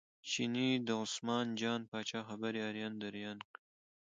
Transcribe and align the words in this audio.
چیني 0.29 0.69
د 0.87 0.89
عثمان 1.03 1.47
جان 1.59 1.81
پاچا 1.91 2.19
خبرې 2.29 2.59
اریان 2.69 2.93
دریان 3.03 3.37
کړ. 3.51 3.57